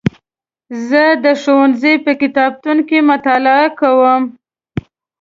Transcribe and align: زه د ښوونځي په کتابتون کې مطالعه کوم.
زه 0.87 1.03
د 1.25 1.25
ښوونځي 1.41 1.95
په 2.05 2.11
کتابتون 2.21 2.77
کې 2.87 2.97
مطالعه 3.11 3.67
کوم. 3.79 4.23